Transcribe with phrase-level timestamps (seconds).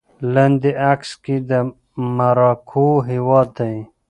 [0.33, 1.51] لاندې عکس کې د
[2.17, 3.77] مراکو هېواد دی